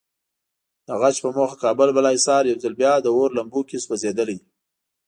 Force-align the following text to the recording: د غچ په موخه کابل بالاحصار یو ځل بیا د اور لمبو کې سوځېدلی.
د 0.87 0.89
غچ 1.01 1.15
په 1.23 1.29
موخه 1.37 1.55
کابل 1.63 1.89
بالاحصار 1.95 2.43
یو 2.45 2.61
ځل 2.63 2.73
بیا 2.81 2.93
د 3.01 3.07
اور 3.15 3.29
لمبو 3.37 3.61
کې 3.69 3.77
سوځېدلی. 3.85 4.39